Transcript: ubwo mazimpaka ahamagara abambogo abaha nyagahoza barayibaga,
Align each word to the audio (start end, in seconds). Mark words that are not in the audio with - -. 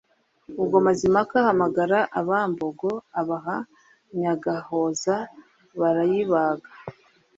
ubwo 0.61 0.77
mazimpaka 0.85 1.33
ahamagara 1.43 1.99
abambogo 2.19 2.89
abaha 3.19 3.57
nyagahoza 4.19 5.15
barayibaga, 5.79 6.69